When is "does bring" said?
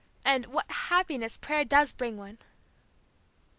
1.63-2.17